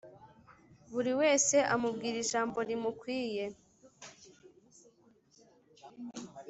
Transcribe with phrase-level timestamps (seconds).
[0.93, 3.45] buri wese amubwira ijambo rimukwiye.